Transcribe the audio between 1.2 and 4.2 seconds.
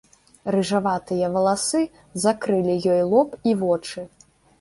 валасы закрылі ёй лоб і вочы.